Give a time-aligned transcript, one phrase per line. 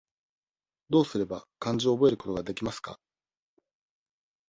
[0.89, 2.99] どうすれば、漢字を覚えることができますか。